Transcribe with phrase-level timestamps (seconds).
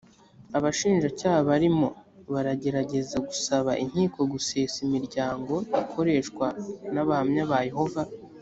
[0.57, 1.87] abashinjacyaha barimo
[2.33, 6.45] baragerageza gusaba inkiko gusesa imiryango ikoreshwa
[6.93, 8.03] n’abahamya ba yehova